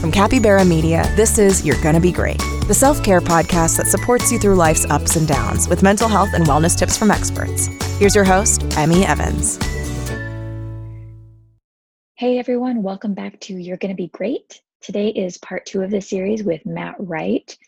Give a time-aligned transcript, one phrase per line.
[0.00, 2.38] From Capybara Media, this is You're Gonna Be Great,
[2.68, 6.34] the self care podcast that supports you through life's ups and downs with mental health
[6.34, 7.66] and wellness tips from experts.
[7.98, 9.56] Here's your host, Emmy Evans.
[12.14, 14.62] Hey everyone, welcome back to You're Gonna Be Great.
[14.82, 17.58] Today is part two of the series with Matt Wright.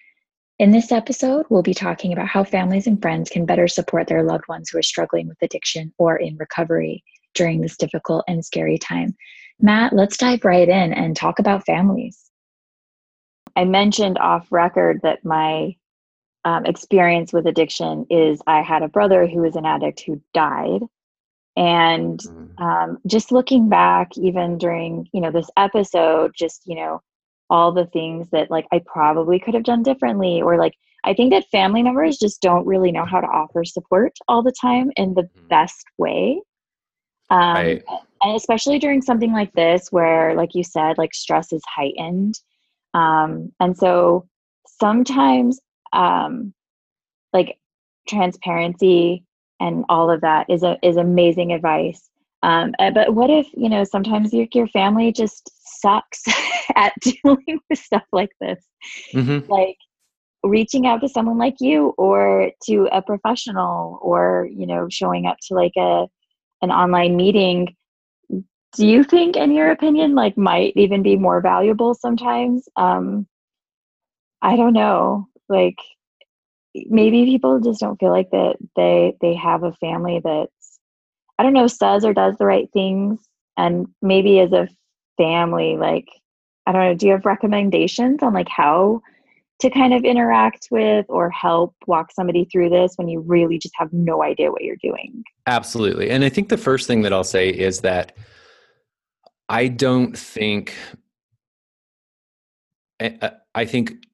[0.61, 4.23] In this episode, we'll be talking about how families and friends can better support their
[4.23, 7.03] loved ones who are struggling with addiction or in recovery
[7.35, 9.17] during this difficult and scary time.
[9.61, 12.31] Matt, let's dive right in and talk about families.
[13.57, 15.75] I mentioned off record that my
[16.45, 20.83] um, experience with addiction is I had a brother who was an addict who died.
[21.57, 22.63] And mm-hmm.
[22.63, 27.03] um, just looking back, even during you know this episode, just you know
[27.51, 31.33] all the things that like I probably could have done differently, or like I think
[31.33, 35.15] that family members just don't really know how to offer support all the time in
[35.15, 35.49] the mm-hmm.
[35.49, 36.41] best way.
[37.31, 37.85] Um, right.
[38.23, 42.35] And especially during something like this, where, like you said, like stress is heightened.
[42.93, 44.29] Um, and so
[44.67, 45.61] sometimes,
[45.93, 46.53] um,
[47.33, 47.59] like
[48.09, 49.25] transparency
[49.61, 52.11] and all of that is a, is amazing advice.
[52.43, 56.23] Um, uh, but what if you know sometimes your your family just sucks
[56.77, 58.65] at dealing with stuff like this,
[59.13, 59.51] mm-hmm.
[59.51, 59.77] like
[60.43, 65.37] reaching out to someone like you or to a professional or you know showing up
[65.49, 66.07] to like a
[66.63, 67.75] an online meeting
[68.77, 72.69] do you think in your opinion like might even be more valuable sometimes?
[72.77, 73.27] Um
[74.43, 75.29] i don't know.
[75.49, 75.77] Like
[76.75, 80.79] maybe people just don't feel like that they they have a family that's
[81.39, 83.21] i don't know says or does the right things.
[83.57, 84.69] And maybe as a
[85.19, 86.09] family like
[86.67, 89.03] i don't know do you have recommendations on like how
[89.61, 93.75] to kind of interact with or help walk somebody through this when you really just
[93.77, 95.23] have no idea what you're doing.
[95.47, 96.11] Absolutely.
[96.11, 98.17] And I think the first thing that I'll say is that
[99.49, 100.75] I don't think,
[103.01, 104.07] I think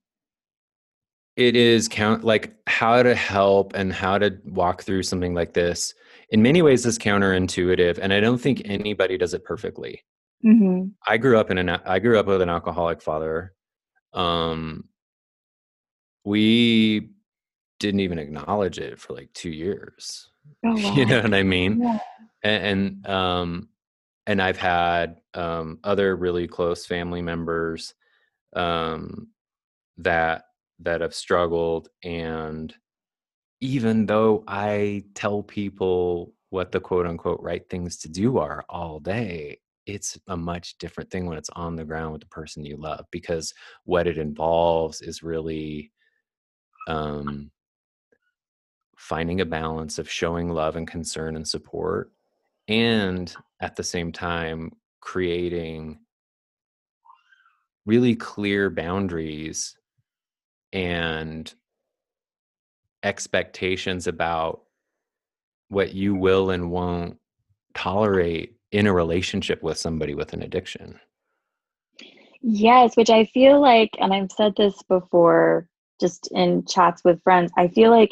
[1.36, 5.94] it is count like how to help and how to walk through something like this
[6.30, 10.02] in many ways is counterintuitive and i don't think anybody does it perfectly
[10.44, 10.88] mm-hmm.
[11.06, 13.52] i grew up in an i grew up with an alcoholic father
[14.14, 14.84] um
[16.26, 17.08] we
[17.78, 20.28] didn't even acknowledge it for like two years.
[20.64, 20.94] Oh, wow.
[20.94, 21.80] You know what I mean?
[21.80, 21.98] Yeah.
[22.42, 23.68] And, and um,
[24.26, 27.94] and I've had um, other really close family members
[28.54, 29.28] um,
[29.98, 30.46] that
[30.80, 32.74] that have struggled, and
[33.60, 38.98] even though I tell people what the quote unquote right things to do are all
[38.98, 42.76] day, it's a much different thing when it's on the ground with the person you
[42.76, 43.54] love because
[43.84, 45.92] what it involves is really
[46.86, 47.50] um,
[48.96, 52.10] finding a balance of showing love and concern and support
[52.68, 55.98] and at the same time creating
[57.84, 59.76] really clear boundaries
[60.72, 61.54] and
[63.02, 64.62] expectations about
[65.68, 67.16] what you will and won't
[67.74, 70.98] tolerate in a relationship with somebody with an addiction.
[72.42, 75.68] Yes, which I feel like, and I've said this before
[76.00, 78.10] just in chats with friends, I feel like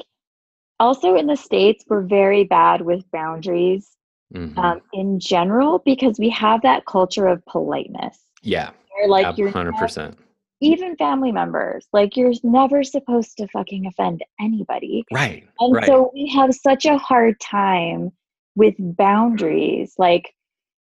[0.80, 3.96] also in the States, we're very bad with boundaries
[4.34, 4.58] mm-hmm.
[4.58, 8.18] um, in general because we have that culture of politeness.
[8.42, 8.70] Yeah.
[8.96, 10.14] Where, like you're 100%.
[10.60, 15.04] even family members, like you're never supposed to fucking offend anybody.
[15.12, 15.46] Right.
[15.60, 15.86] And right.
[15.86, 18.12] so we have such a hard time
[18.54, 19.94] with boundaries.
[19.98, 20.34] Like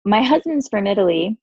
[0.06, 1.38] my husband's from Italy.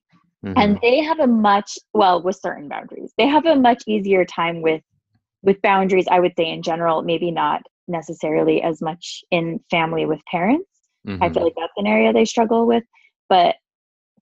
[0.45, 0.57] Mm-hmm.
[0.57, 4.61] And they have a much, well, with certain boundaries, they have a much easier time
[4.61, 4.83] with
[5.43, 10.19] with boundaries i would say in general maybe not necessarily as much in family with
[10.29, 10.69] parents
[11.07, 11.21] mm-hmm.
[11.21, 11.45] i feel mm-hmm.
[11.45, 12.83] like that's an area they struggle with
[13.29, 13.55] but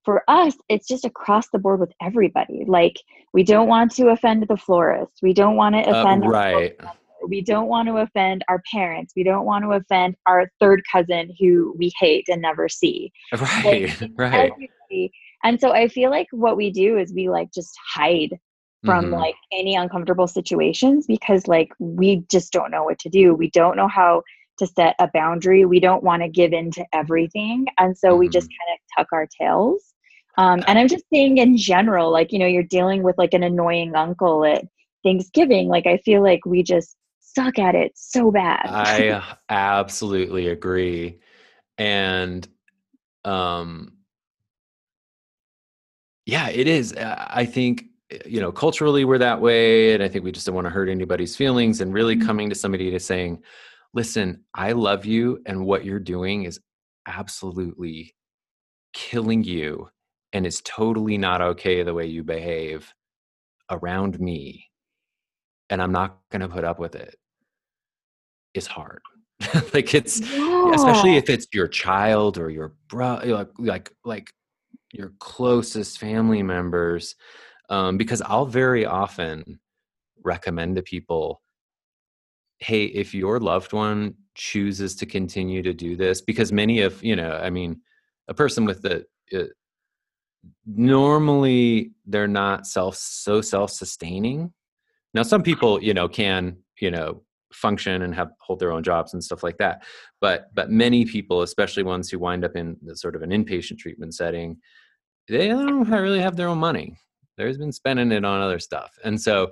[0.04, 2.96] for us it's just across the board with everybody like
[3.34, 6.80] we don't want to offend the florist we don't want to uh, offend uh, right
[7.28, 11.34] we don't want to offend our parents we don't want to offend our third cousin
[11.40, 15.12] who we hate and never see right like, right everybody.
[15.44, 18.38] and so i feel like what we do is we like just hide
[18.86, 19.16] from mm-hmm.
[19.16, 23.34] like any uncomfortable situations because like we just don't know what to do.
[23.34, 24.24] We don't know how
[24.58, 25.66] to set a boundary.
[25.66, 27.66] We don't want to give in to everything.
[27.78, 28.20] And so mm-hmm.
[28.20, 28.70] we just mm-hmm.
[28.70, 29.94] kind of tuck our tails.
[30.38, 33.44] Um, and I'm just saying in general, like, you know, you're dealing with like an
[33.44, 34.66] annoying uncle at
[35.04, 35.68] Thanksgiving.
[35.70, 38.66] Like, I feel like we just suck at it so bad.
[38.66, 41.20] I absolutely agree.
[41.78, 42.48] And,
[43.24, 43.94] um,
[46.26, 46.94] yeah, it is.
[46.98, 47.86] I think
[48.26, 50.90] you know culturally we're that way and i think we just don't want to hurt
[50.90, 52.28] anybody's feelings and really mm-hmm.
[52.28, 53.42] coming to somebody to saying
[53.94, 56.60] listen i love you and what you're doing is
[57.08, 58.14] absolutely
[58.94, 59.88] killing you
[60.34, 62.94] and it's totally not okay the way you behave
[63.72, 64.70] around me
[65.70, 67.16] and I'm not going to put up with it.
[68.54, 69.02] it is hard.
[69.74, 70.72] like it's yeah.
[70.74, 74.32] especially if it's your child or your bro like like like
[74.94, 77.16] your closest family members
[77.70, 79.60] um, because I'll very often
[80.24, 81.42] recommend to people
[82.60, 87.16] hey if your loved one chooses to continue to do this because many of you
[87.16, 87.80] know i mean
[88.30, 89.44] a person with the uh,
[90.66, 94.54] normally they're not self so self-sustaining.
[95.14, 97.24] Now some people you know can you know
[97.54, 99.82] function and have hold their own jobs and stuff like that
[100.20, 103.78] but but many people especially ones who wind up in the sort of an inpatient
[103.78, 104.58] treatment setting
[105.30, 106.98] they don't really have their own money
[107.38, 109.52] they've been spending it on other stuff and so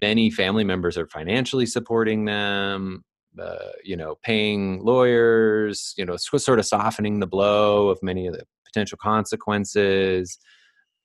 [0.00, 3.04] many family members are financially supporting them
[3.40, 8.34] uh, you know paying lawyers you know sort of softening the blow of many of
[8.34, 10.38] the potential consequences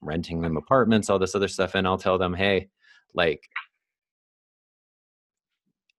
[0.01, 2.67] renting them apartments all this other stuff and i'll tell them hey
[3.13, 3.47] like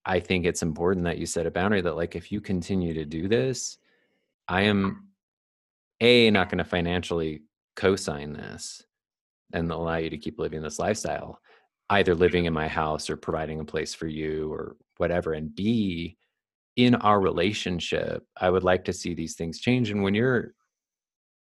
[0.05, 3.05] i think it's important that you set a boundary that like if you continue to
[3.05, 3.79] do this
[4.49, 5.09] i am
[6.01, 7.43] a not going to financially
[7.75, 8.85] co-sign this
[9.53, 11.41] and allow you to keep living this lifestyle
[11.91, 16.17] either living in my house or providing a place for you or whatever and b
[16.77, 20.55] in our relationship i would like to see these things change and when you're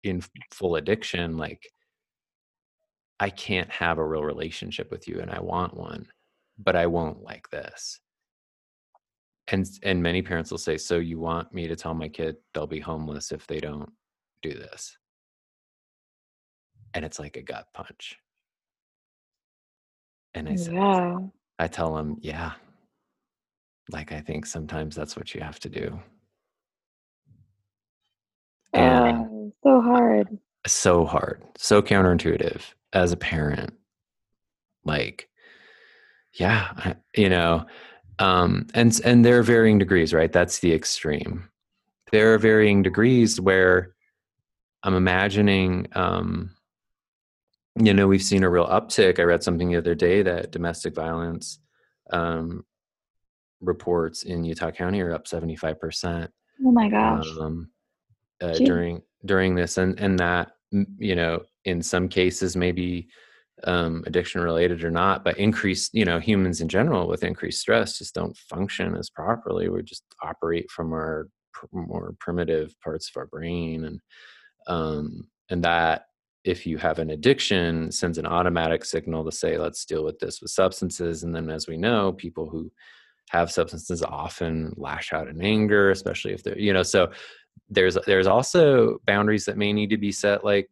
[0.04, 0.22] in
[0.52, 1.68] full addiction like
[3.20, 6.06] i can't have a real relationship with you and i want one
[6.58, 8.00] but i won't like this.
[9.50, 12.66] And and many parents will say so you want me to tell my kid they'll
[12.66, 13.90] be homeless if they don't
[14.42, 14.97] do this
[16.94, 18.18] and it's like a gut punch
[20.34, 21.16] and I said, yeah.
[21.58, 22.52] I tell him, yeah,
[23.90, 26.00] like I think sometimes that's what you have to do.
[28.72, 30.38] And oh, so hard.
[30.66, 31.42] So hard.
[31.56, 32.62] So counterintuitive
[32.92, 33.72] as a parent.
[34.84, 35.28] Like,
[36.34, 37.66] yeah, you know,
[38.18, 40.32] um, and and there are varying degrees, right?
[40.32, 41.48] That's the extreme.
[42.12, 43.94] There are varying degrees where
[44.82, 46.54] I'm imagining um,
[47.78, 49.18] you know we've seen a real uptick.
[49.18, 51.58] I read something the other day that domestic violence
[52.10, 52.64] um,
[53.60, 56.28] reports in utah county are up 75%
[56.64, 57.26] oh my gosh.
[57.40, 57.70] um,
[58.40, 63.08] uh, during during this and and that you know in some cases maybe
[63.64, 67.98] um, addiction related or not but increased you know humans in general with increased stress
[67.98, 69.68] just don't function as properly.
[69.68, 74.00] We just operate from our pr- more primitive parts of our brain and
[74.68, 76.04] um and that
[76.48, 80.40] if you have an addiction sends an automatic signal to say let's deal with this
[80.40, 81.22] with substances.
[81.22, 82.72] And then as we know people who
[83.30, 87.10] have substances often lash out in anger especially if they're you know so
[87.68, 90.70] there's there's also boundaries that may need to be set like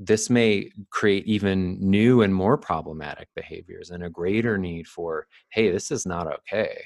[0.00, 5.70] this may create even new and more problematic behaviors and a greater need for hey
[5.70, 6.82] this is not okay.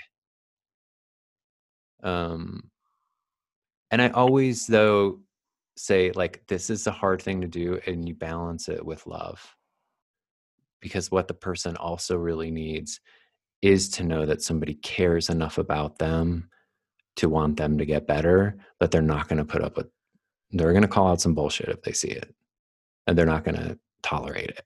[2.02, 2.70] Um
[3.90, 5.20] and i always though
[5.78, 9.54] say like this is a hard thing to do and you balance it with love.
[10.80, 13.00] Because what the person also really needs
[13.62, 16.48] is to know that somebody cares enough about them
[17.16, 19.88] to want them to get better but they're not going to put up with
[20.52, 22.32] they're going to call out some bullshit if they see it
[23.06, 24.62] and they're not going to tolerate it.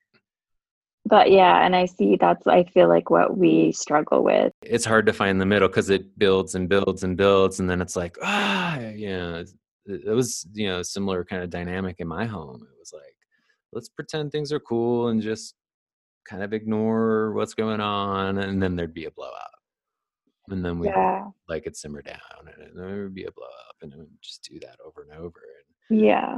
[1.04, 4.52] But yeah and i see that's i feel like what we struggle with.
[4.62, 7.81] It's hard to find the middle because it builds and builds and builds and then
[7.81, 9.45] it's like ah know
[9.87, 12.61] it was you know similar kind of dynamic in my home.
[12.62, 13.17] It was like
[13.73, 15.55] let's pretend things are cool and just
[16.29, 19.51] kind of ignore what's going on and then there'd be a blow up
[20.51, 21.25] and then we yeah.
[21.49, 24.49] like it simmer down and then there would be a blow up and then just
[24.49, 25.41] do that over and over
[25.91, 26.37] and yeah.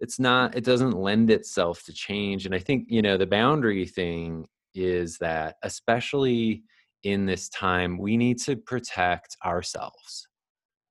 [0.00, 3.86] it's not it doesn't lend itself to change and i think you know the boundary
[3.86, 6.62] thing is that especially
[7.02, 10.28] in this time we need to protect ourselves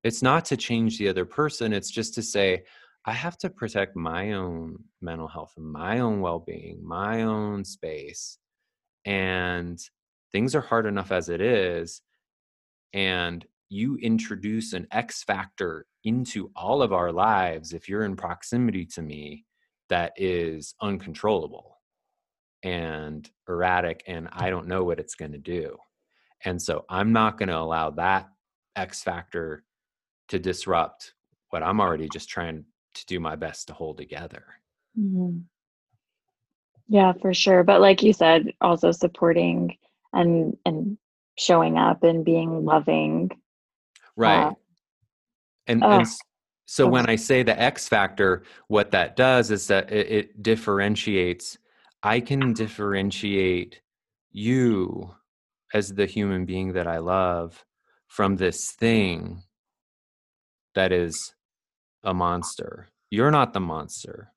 [0.03, 2.63] it's not to change the other person it's just to say
[3.05, 8.37] i have to protect my own mental health my own well-being my own space
[9.05, 9.79] and
[10.31, 12.01] things are hard enough as it is
[12.93, 18.85] and you introduce an x factor into all of our lives if you're in proximity
[18.85, 19.45] to me
[19.89, 21.79] that is uncontrollable
[22.63, 25.77] and erratic and i don't know what it's going to do.
[26.45, 28.29] And so i'm not going to allow that
[28.75, 29.63] x factor
[30.33, 31.13] to disrupt
[31.51, 34.43] what I'm already just trying to do my best to hold together.
[34.99, 35.41] Mm-hmm.
[36.87, 37.63] Yeah, for sure.
[37.63, 39.77] But like you said, also supporting
[40.11, 40.97] and and
[41.37, 43.29] showing up and being loving.
[44.15, 44.47] Right.
[44.47, 44.53] Uh,
[45.67, 46.07] and, uh, and
[46.65, 51.59] so when I say the X factor, what that does is that it, it differentiates
[52.01, 53.81] I can differentiate
[54.31, 55.15] you
[55.75, 57.63] as the human being that I love
[58.07, 59.43] from this thing
[60.75, 61.33] that is
[62.03, 62.89] a monster.
[63.09, 64.31] You're not the monster.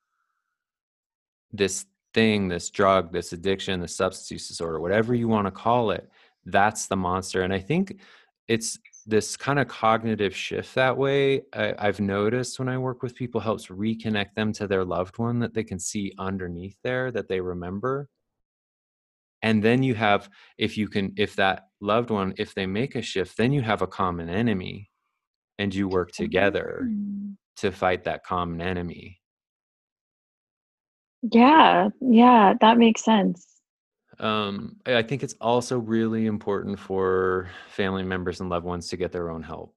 [1.51, 5.91] This thing, this drug, this addiction, this substance use disorder, whatever you want to call
[5.91, 6.09] it,
[6.45, 7.41] that's the monster.
[7.41, 7.99] And I think
[8.47, 13.15] it's this kind of cognitive shift that way I, have noticed when i work with
[13.15, 17.29] people helps reconnect them to their loved one that they can see underneath there that
[17.29, 18.09] they remember
[19.41, 23.01] and then you have if you can if that loved one if they make a
[23.01, 24.89] shift then you have a common enemy
[25.59, 27.31] and you work together mm-hmm.
[27.57, 29.19] to fight that common enemy
[31.31, 33.57] yeah yeah that makes sense
[34.19, 39.11] um, I think it's also really important for family members and loved ones to get
[39.11, 39.75] their own help.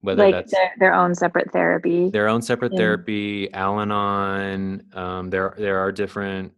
[0.00, 2.08] Whether like that's their, their own separate therapy.
[2.10, 2.78] Their own separate yeah.
[2.78, 4.82] therapy, Al-Anon.
[4.94, 6.52] Um, there there are different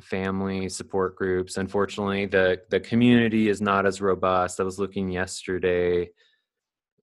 [0.00, 1.58] family support groups.
[1.58, 4.60] Unfortunately, the the community is not as robust.
[4.60, 6.10] I was looking yesterday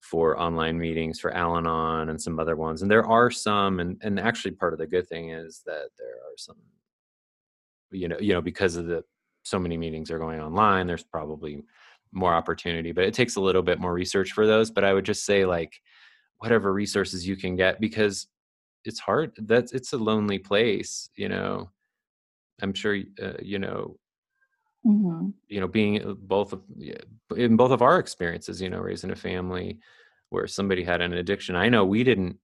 [0.10, 3.80] for online meetings for Al-Anon and some other ones, and there are some.
[3.80, 6.58] And and actually, part of the good thing is that there are some
[7.92, 9.04] you know you know because of the
[9.44, 11.64] so many meetings are going online there's probably
[12.12, 15.06] more opportunity but it takes a little bit more research for those but i would
[15.06, 15.82] just say like
[16.40, 18.28] whatever resources you can get because
[18.86, 21.70] it's hard that's it's a lonely place you know
[22.62, 23.98] i'm sure uh, you know
[24.88, 25.30] mm-hmm.
[25.48, 26.62] you know being uh, both of
[27.36, 29.80] in both of our experiences you know raising a family
[30.30, 32.38] where somebody had an addiction i know we didn't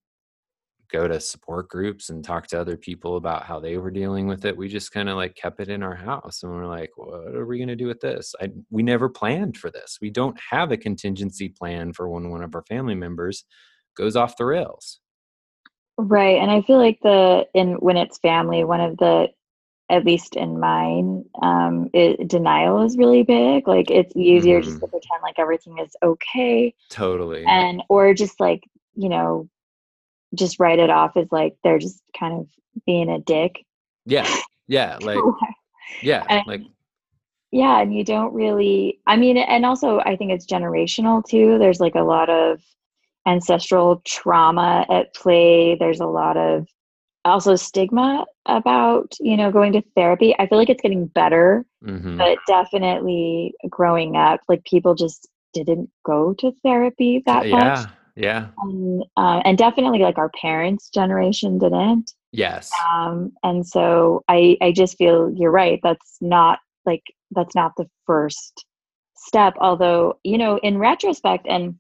[0.93, 4.45] go to support groups and talk to other people about how they were dealing with
[4.45, 4.55] it.
[4.55, 7.47] We just kind of like kept it in our house and we're like, what are
[7.47, 8.33] we going to do with this?
[8.39, 9.97] I, we never planned for this.
[9.99, 13.43] We don't have a contingency plan for when one of our family members
[13.97, 14.99] goes off the rails.
[15.97, 16.39] Right.
[16.39, 19.29] And I feel like the, in when it's family, one of the,
[19.89, 23.67] at least in mine, um, it, denial is really big.
[23.67, 24.69] Like it's easier mm-hmm.
[24.69, 26.73] just to pretend like everything is okay.
[26.89, 27.43] Totally.
[27.45, 28.63] And, or just like,
[28.95, 29.49] you know,
[30.35, 32.47] just write it off as like they're just kind of
[32.85, 33.65] being a dick.
[34.05, 34.27] Yeah.
[34.67, 34.97] Yeah.
[35.01, 35.19] Like,
[36.01, 36.23] yeah.
[36.29, 36.61] And, like,
[37.51, 37.81] yeah.
[37.81, 41.59] And you don't really, I mean, and also I think it's generational too.
[41.59, 42.61] There's like a lot of
[43.27, 45.75] ancestral trauma at play.
[45.75, 46.67] There's a lot of
[47.25, 50.35] also stigma about, you know, going to therapy.
[50.39, 52.17] I feel like it's getting better, mm-hmm.
[52.17, 57.57] but definitely growing up, like people just didn't go to therapy that yeah.
[57.57, 64.23] much yeah and, uh, and definitely like our parents generation didn't yes um and so
[64.27, 68.65] i i just feel you're right that's not like that's not the first
[69.15, 71.75] step although you know in retrospect and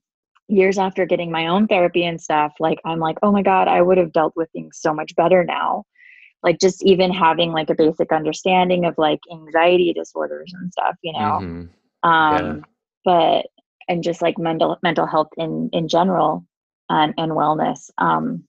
[0.53, 3.81] years after getting my own therapy and stuff like i'm like oh my god i
[3.81, 5.83] would have dealt with things so much better now
[6.43, 11.13] like just even having like a basic understanding of like anxiety disorders and stuff you
[11.13, 12.09] know mm-hmm.
[12.09, 12.61] um yeah.
[13.05, 13.45] but
[13.87, 16.45] and just like mental mental health in in general
[16.89, 18.43] and, and wellness um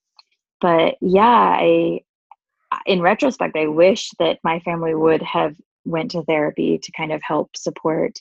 [0.61, 2.01] but yeah i
[2.87, 7.21] in retrospect i wish that my family would have went to therapy to kind of
[7.23, 8.21] help support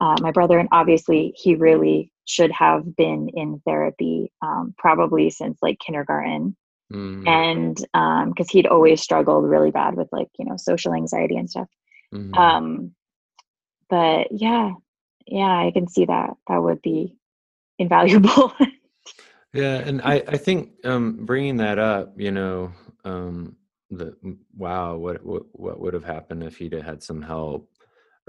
[0.00, 5.58] uh, my brother and obviously he really should have been in therapy um, probably since
[5.62, 6.56] like kindergarten
[6.92, 7.26] mm-hmm.
[7.26, 11.48] and because um, he'd always struggled really bad with like you know social anxiety and
[11.48, 11.68] stuff
[12.14, 12.34] mm-hmm.
[12.34, 12.92] um
[13.88, 14.72] but yeah
[15.26, 16.30] yeah, I can see that.
[16.48, 17.16] That would be
[17.78, 18.52] invaluable.
[19.52, 22.72] yeah, and I I think um, bringing that up, you know,
[23.04, 23.56] um,
[23.90, 24.16] the
[24.56, 27.68] wow, what what what would have happened if he'd had some help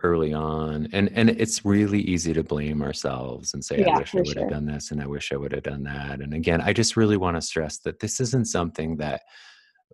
[0.04, 4.14] early on and and it's really easy to blame ourselves and say yeah, i wish
[4.14, 4.44] i would sure.
[4.44, 6.96] have done this and i wish i would have done that and again i just
[6.96, 9.22] really want to stress that this isn't something that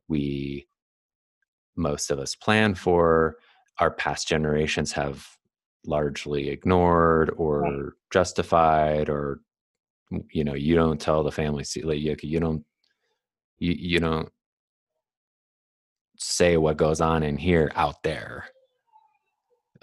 [0.09, 0.67] we
[1.77, 3.37] most of us plan for
[3.79, 5.25] our past generations have
[5.85, 7.91] largely ignored or right.
[8.11, 9.39] justified or
[10.31, 12.63] you know you don't tell the family like you, you don't
[13.57, 14.29] you, you don't
[16.17, 18.45] say what goes on in here out there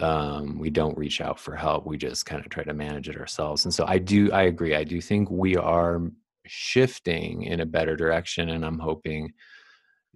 [0.01, 3.17] um, we don't reach out for help we just kind of try to manage it
[3.17, 6.03] ourselves and so i do i agree i do think we are
[6.47, 9.33] shifting in a better direction and i'm hoping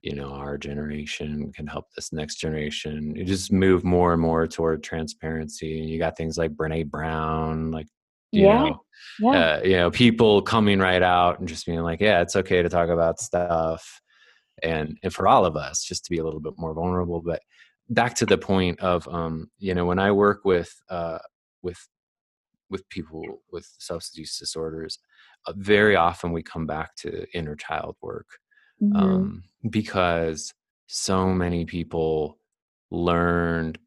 [0.03, 4.47] you know our generation can help this next generation you just move more and more
[4.47, 7.87] toward transparency you got things like brene brown like
[8.33, 8.65] you yeah.
[8.65, 8.81] know
[9.21, 9.31] yeah.
[9.31, 12.69] Uh, you know people coming right out and just being like yeah it's okay to
[12.69, 14.01] talk about stuff
[14.63, 17.41] and and for all of us just to be a little bit more vulnerable but
[17.89, 21.19] back to the point of um you know when i work with uh
[21.63, 21.87] with
[22.71, 23.23] with people
[23.53, 24.99] with substance use disorders
[25.47, 28.27] uh, very often we come back to inner child work
[28.83, 28.97] mm-hmm.
[28.97, 30.53] um, because
[30.87, 32.39] so many people
[32.91, 33.79] learned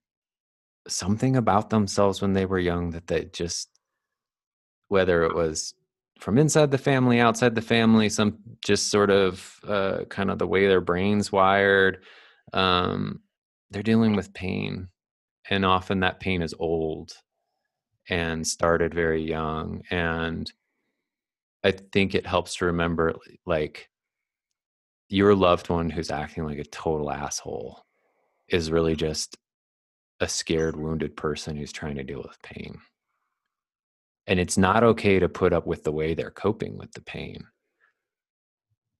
[0.88, 3.70] something about themselves when they were young that they just
[4.90, 5.74] whether it was
[6.20, 10.48] from inside the family outside the family some just sort of uh, kind of the
[10.48, 12.04] way their brains wired
[12.54, 13.20] um,
[13.72, 14.90] they're dealing with pain
[15.50, 17.14] and often that pain is old
[18.10, 20.52] and started very young and
[21.64, 23.14] i think it helps to remember
[23.46, 23.90] like
[25.10, 27.86] your loved one who's acting like a total asshole
[28.50, 29.38] is really just
[30.20, 32.80] a scared wounded person who's trying to deal with pain.
[34.26, 37.46] And it's not okay to put up with the way they're coping with the pain.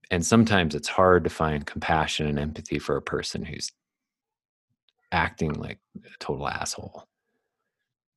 [0.10, 3.72] And sometimes it's hard to find compassion and empathy for a person who's
[5.12, 7.08] acting like a total asshole.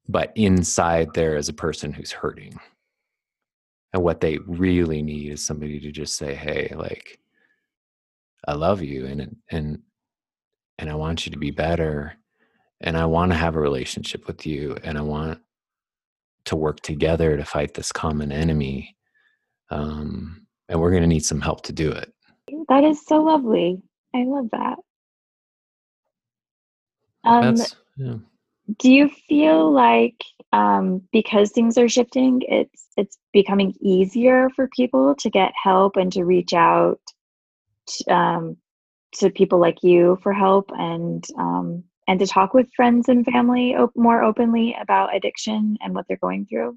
[0.08, 2.58] But inside there is a person who's hurting.
[3.92, 7.18] And what they really need is somebody to just say hey like
[8.46, 9.80] i love you and and
[10.78, 12.14] and i want you to be better
[12.80, 15.40] and i want to have a relationship with you and i want
[16.44, 18.96] to work together to fight this common enemy
[19.70, 22.12] um, and we're going to need some help to do it.
[22.68, 23.82] That is so lovely.
[24.14, 24.78] I love that
[27.24, 27.56] um,
[27.96, 28.14] yeah.
[28.78, 30.22] Do you feel like
[30.52, 36.12] um, because things are shifting, it's it's becoming easier for people to get help and
[36.12, 37.00] to reach out
[37.86, 38.56] to, um,
[39.14, 43.74] to people like you for help and um, and to talk with friends and family
[43.74, 46.76] op- more openly about addiction and what they're going through?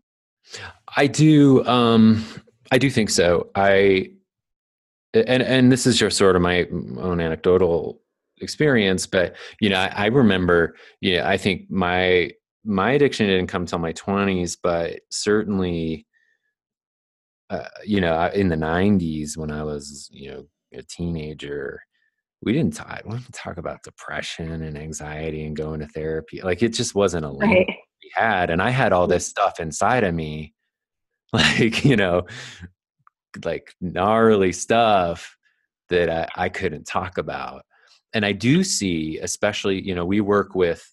[0.96, 1.66] I do.
[1.66, 2.24] Um,
[2.72, 3.50] I do think so.
[3.56, 4.12] I
[5.14, 6.66] and and this is just sort of my
[6.98, 8.03] own anecdotal
[8.44, 12.32] experience but you know I, I remember know i think my
[12.64, 16.06] my addiction didn't come till my 20s but certainly
[17.50, 21.82] uh, you know in the 90s when i was you know a teenager
[22.42, 26.62] we didn't talk we didn't talk about depression and anxiety and going to therapy like
[26.62, 27.68] it just wasn't a right.
[27.68, 30.54] we had and i had all this stuff inside of me
[31.34, 32.24] like you know
[33.44, 35.38] like gnarly stuff
[35.90, 37.64] that I, I couldn't talk about
[38.14, 40.88] and I do see, especially, you know, we work with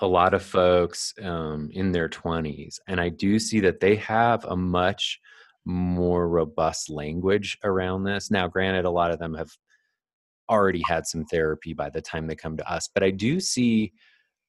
[0.00, 4.44] a lot of folks um, in their 20s, and I do see that they have
[4.44, 5.20] a much
[5.64, 8.30] more robust language around this.
[8.30, 9.50] Now, granted, a lot of them have
[10.50, 13.92] already had some therapy by the time they come to us, but I do see,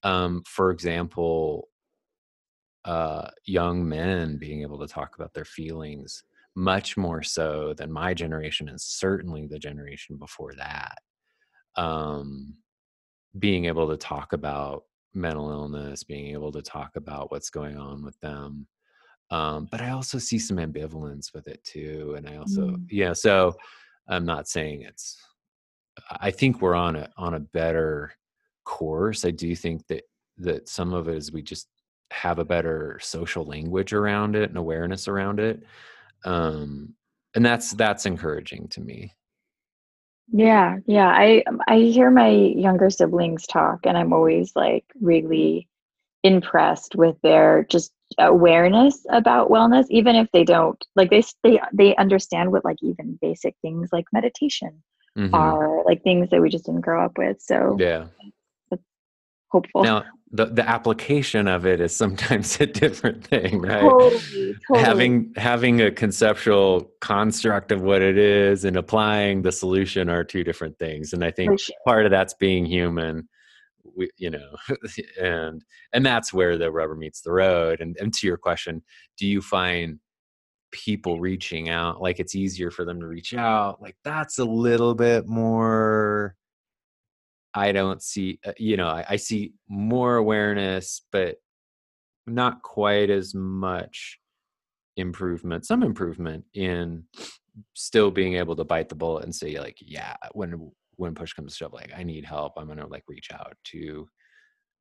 [0.04, 1.70] um, for example,
[2.84, 6.24] uh, young men being able to talk about their feelings
[6.56, 10.98] much more so than my generation and certainly the generation before that
[11.76, 12.56] um,
[13.40, 14.84] being able to talk about
[15.14, 18.68] mental illness, being able to talk about what's going on with them.
[19.32, 22.14] Um, but I also see some ambivalence with it too.
[22.18, 22.86] And I also, mm.
[22.90, 23.56] yeah, so
[24.08, 25.18] I'm not saying it's,
[26.10, 28.14] I think we're on a, on a better
[28.66, 29.26] course.
[29.26, 30.04] I do think that,
[30.38, 31.68] that some of it is we just
[32.12, 35.64] have a better social language around it and awareness around it.
[36.26, 36.94] Um,
[37.36, 39.14] and that's, that's encouraging to me.
[40.32, 41.08] Yeah, yeah.
[41.10, 45.68] I I hear my younger siblings talk and I'm always like really
[46.24, 51.96] impressed with their just awareness about wellness even if they don't like they they they
[51.96, 54.84] understand what like even basic things like meditation
[55.18, 55.34] mm-hmm.
[55.34, 57.42] are like things that we just didn't grow up with.
[57.42, 58.08] So Yeah.
[59.50, 59.84] hopeful.
[59.84, 64.86] Now, the the application of it is sometimes a different thing right totally, totally.
[64.86, 70.44] having having a conceptual construct of what it is and applying the solution are two
[70.44, 71.76] different things and i think sure.
[71.86, 73.30] part of that's being human
[73.96, 74.56] we, you know
[75.22, 78.82] and and that's where the rubber meets the road and, and to your question
[79.18, 80.00] do you find
[80.72, 84.96] people reaching out like it's easier for them to reach out like that's a little
[84.96, 86.36] bit more
[87.54, 91.38] I don't see, uh, you know, I, I, see more awareness, but
[92.26, 94.20] not quite as much
[94.98, 97.04] improvement, some improvement in
[97.76, 101.52] still being able to bite the bullet and say like, yeah, when, when push comes
[101.52, 104.08] to shove, like I need help, I'm going to like reach out to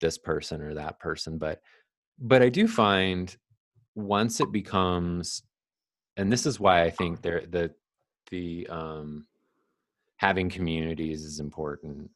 [0.01, 1.37] this person or that person.
[1.37, 1.61] But,
[2.19, 3.35] but I do find
[3.95, 5.43] once it becomes,
[6.17, 7.73] and this is why I think there, the,
[8.31, 9.27] the, um,
[10.17, 12.09] having communities is important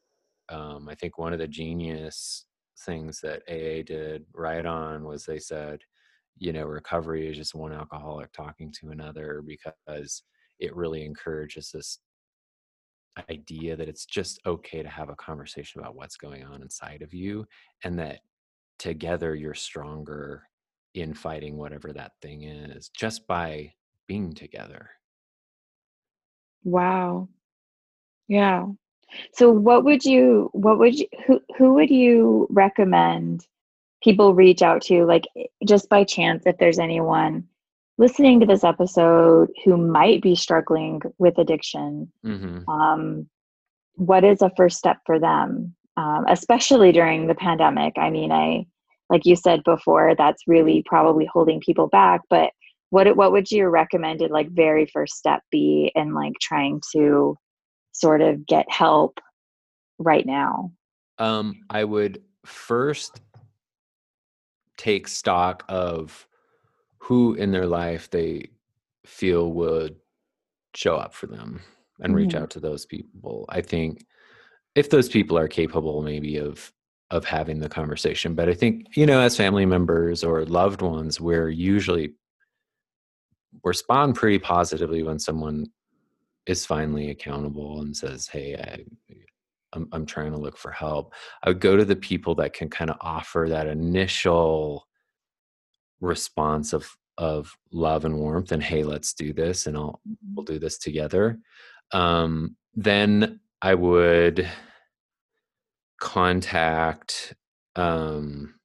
[0.48, 2.46] um, I think one of the genius
[2.80, 5.80] things that AA did right on was they said,
[6.38, 10.22] you know, recovery is just one alcoholic talking to another because
[10.58, 11.98] it really encourages this
[13.30, 17.14] idea that it's just okay to have a conversation about what's going on inside of
[17.14, 17.46] you
[17.84, 18.20] and that
[18.78, 20.42] together you're stronger
[20.94, 23.72] in fighting whatever that thing is just by
[24.06, 24.90] being together.
[26.64, 27.28] Wow.
[28.28, 28.66] Yeah.
[29.32, 33.46] So what would you what would you who who would you recommend
[34.02, 35.24] people reach out to like
[35.66, 37.44] just by chance if there's anyone
[37.98, 42.68] listening to this episode who might be struggling with addiction mm-hmm.
[42.68, 43.28] um,
[43.94, 48.64] what is a first step for them um, especially during the pandemic i mean i
[49.08, 52.50] like you said before that's really probably holding people back but
[52.90, 57.36] what what would your recommended like very first step be in like trying to
[57.98, 59.20] sort of get help
[59.98, 60.70] right now
[61.18, 63.20] um i would first
[64.76, 66.26] take stock of
[66.98, 68.48] who in their life they
[69.06, 69.96] feel would
[70.74, 71.60] show up for them
[72.00, 72.16] and mm-hmm.
[72.16, 74.04] reach out to those people i think
[74.74, 76.72] if those people are capable maybe of
[77.10, 81.20] of having the conversation but i think you know as family members or loved ones
[81.20, 82.12] we're usually
[83.64, 85.64] respond pretty positively when someone
[86.46, 89.14] is finally accountable and says hey I,
[89.72, 92.68] I'm, I'm trying to look for help i would go to the people that can
[92.68, 94.86] kind of offer that initial
[96.00, 100.00] response of of love and warmth and hey let's do this and i'll
[100.34, 100.54] we'll mm-hmm.
[100.54, 101.38] do this together
[101.92, 104.48] um, then i would
[106.00, 107.34] contact
[107.76, 108.55] um,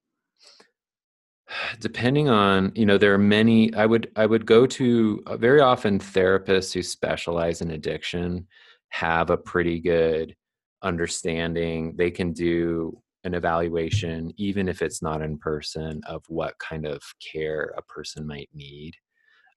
[1.80, 5.60] depending on you know there are many i would i would go to uh, very
[5.60, 8.48] often therapists who specialize in addiction
[8.92, 10.36] have a pretty good
[10.84, 11.96] understanding.
[11.98, 17.02] They can do an evaluation even if it's not in person of what kind of
[17.32, 18.94] care a person might need.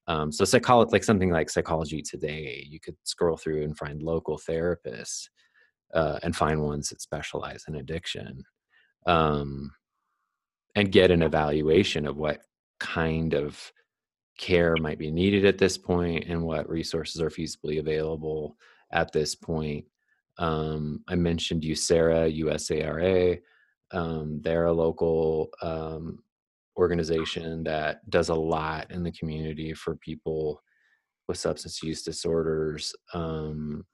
[0.06, 4.38] Um, so psychology like something like psychology today you could scroll through and find local
[4.38, 5.28] therapists
[5.94, 8.44] uh, and find ones that specialize in addiction.
[9.06, 9.70] Um,
[10.74, 12.42] and get an evaluation of what
[12.80, 13.72] kind of
[14.38, 18.56] care might be needed at this point and what resources are feasibly available
[18.90, 19.84] at this point
[20.38, 23.40] um, I mentioned USARA, USARA.
[23.92, 26.22] Um, they're a local um,
[26.76, 30.60] organization that does a lot in the community for people
[31.28, 32.94] with substance use disorders.
[33.12, 33.84] Um,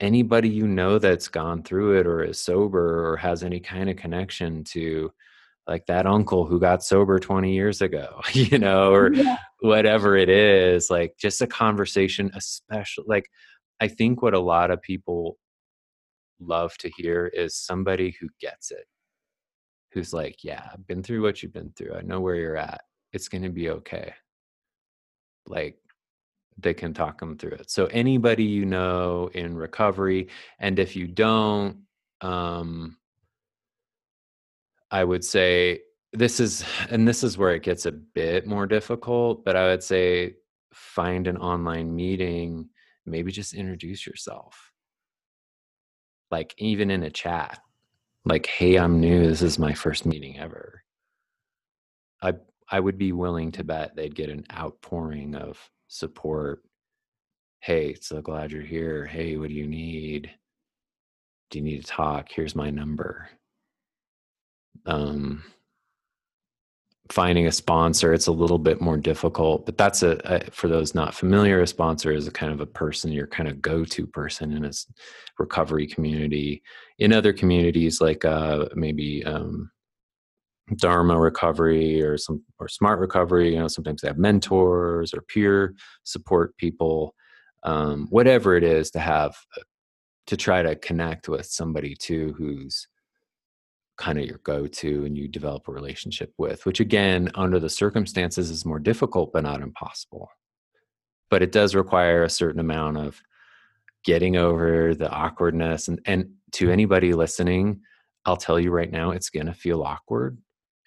[0.00, 3.96] anybody you know that's gone through it or is sober or has any kind of
[3.96, 5.12] connection to
[5.66, 9.38] like that uncle who got sober 20 years ago, you know, or yeah.
[9.60, 13.30] whatever it is, like just a conversation, especially like
[13.80, 15.38] I think what a lot of people
[16.40, 18.86] love to hear is somebody who gets it,
[19.92, 21.94] who's like, yeah, I've been through what you've been through.
[21.94, 22.82] I know where you're at.
[23.12, 24.14] It's going to be okay.
[25.46, 25.76] Like,
[26.56, 27.70] they can talk them through it.
[27.70, 31.78] So, anybody you know in recovery, and if you don't,
[32.20, 32.96] um,
[34.94, 35.80] I would say
[36.12, 39.82] this is, and this is where it gets a bit more difficult, but I would
[39.82, 40.36] say
[40.72, 42.68] find an online meeting,
[43.04, 44.70] maybe just introduce yourself.
[46.30, 47.60] Like even in a chat
[48.26, 50.82] like hey i'm new this is my first meeting ever.
[52.22, 52.34] I
[52.70, 56.62] i would be willing to bet they'd get an outpouring of support.
[57.60, 59.04] Hey so glad you're here.
[59.04, 60.30] Hey what do you need?
[61.50, 62.30] Do you need to talk?
[62.30, 63.28] Here's my number
[64.86, 65.42] um
[67.10, 70.94] finding a sponsor it's a little bit more difficult but that's a, a, for those
[70.94, 74.52] not familiar a sponsor is a kind of a person your kind of go-to person
[74.52, 74.70] in a
[75.38, 76.62] recovery community.
[76.98, 79.70] In other communities like uh, maybe um,
[80.76, 85.74] dharma recovery or some or smart recovery you know sometimes they have mentors or peer
[86.04, 87.14] support people
[87.64, 89.62] um, whatever it is to have uh,
[90.26, 92.88] to try to connect with somebody too who's
[93.96, 98.50] kind of your go-to and you develop a relationship with which again under the circumstances
[98.50, 100.28] is more difficult but not impossible.
[101.30, 103.20] But it does require a certain amount of
[104.04, 107.80] getting over the awkwardness and and to anybody listening
[108.26, 110.38] i'll tell you right now it's going to feel awkward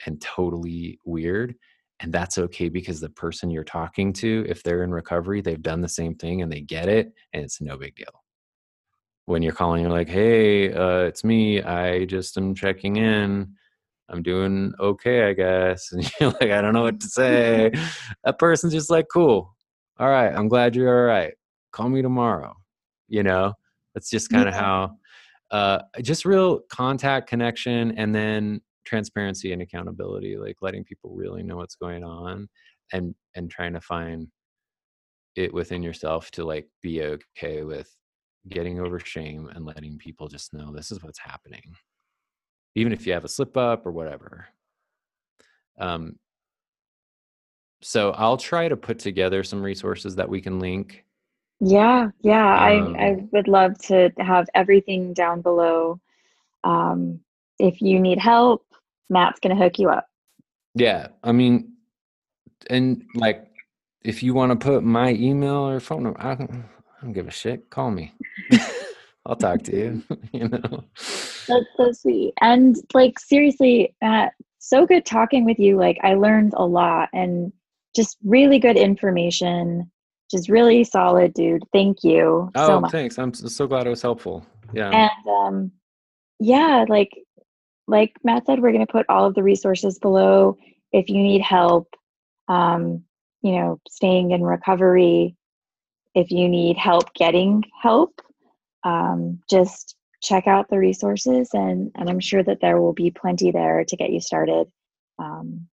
[0.06, 1.56] and totally weird
[2.00, 5.82] and that's okay because the person you're talking to if they're in recovery they've done
[5.82, 8.24] the same thing and they get it and it's no big deal
[9.28, 11.62] when you're calling, you're like, "Hey, uh, it's me.
[11.62, 13.56] I just am checking in.
[14.10, 17.72] I'm doing okay, I guess." And you're like, "I don't know what to say."
[18.24, 19.54] that person's just like, "Cool.
[20.00, 20.34] All right.
[20.34, 21.34] I'm glad you're all right.
[21.74, 22.56] Call me tomorrow."
[23.10, 23.54] You know,
[23.94, 24.62] that's just kind of yeah.
[24.62, 24.92] how.
[25.52, 31.58] Uh, just real contact connection, and then transparency and accountability, like letting people really know
[31.58, 32.48] what's going on,
[32.94, 34.28] and and trying to find
[35.36, 37.94] it within yourself to like be okay with
[38.50, 41.76] getting over shame and letting people just know this is what's happening
[42.76, 44.48] even if you have a slip up or whatever
[45.80, 46.18] um,
[47.82, 51.06] so i'll try to put together some resources that we can link
[51.60, 52.54] Yeah, yeah.
[52.68, 56.00] Um, I, I would love to have everything down below.
[56.64, 57.20] Um,
[57.60, 58.66] if you need help,
[59.10, 60.06] Matt's going to hook you up.
[60.76, 61.08] Yeah.
[61.24, 61.74] I mean,
[62.70, 63.50] and like,
[64.04, 66.36] if you want to put my email or phone number, I
[67.08, 67.70] don't, give a shit.
[67.70, 68.14] Call me.
[69.26, 70.04] I'll talk to you.
[70.32, 70.84] you know,
[71.48, 72.34] that's so sweet.
[72.42, 75.78] And like, seriously, Matt, so good talking with you.
[75.78, 77.52] Like, I learned a lot and
[77.96, 79.90] just really good information
[80.30, 81.64] just really solid, dude.
[81.72, 82.92] Thank you oh, so much.
[82.92, 83.18] thanks.
[83.18, 84.46] I'm so glad it was helpful.
[84.74, 84.90] Yeah.
[84.90, 85.72] And um,
[86.40, 87.12] yeah, like
[87.88, 90.58] like Matt said, we're going to put all of the resources below.
[90.92, 91.88] If you need help,
[92.50, 93.04] um,
[93.42, 95.37] you know, staying in recovery,
[96.18, 98.22] if you need help getting help,
[98.84, 103.52] um, just check out the resources, and and I'm sure that there will be plenty
[103.52, 104.68] there to get you started,
[105.20, 105.68] um,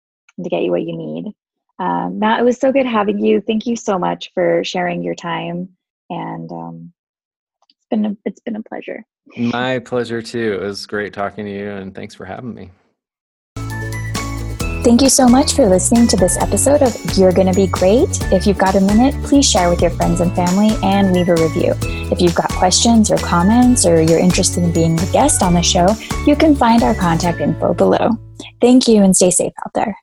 [0.44, 1.34] to get you what you need.
[1.80, 3.40] Um, Matt, it was so good having you.
[3.40, 5.70] Thank you so much for sharing your time,
[6.10, 6.94] and um,
[7.70, 9.06] it's been a, it's been a pleasure.
[9.38, 10.60] My pleasure too.
[10.62, 12.70] It was great talking to you, and thanks for having me.
[14.84, 18.10] Thank you so much for listening to this episode of You're Gonna Be Great.
[18.34, 21.36] If you've got a minute, please share with your friends and family and leave a
[21.36, 21.74] review.
[22.12, 25.64] If you've got questions or comments, or you're interested in being a guest on the
[25.64, 25.88] show,
[26.28, 28.10] you can find our contact info below.
[28.60, 29.98] Thank you and stay safe out there.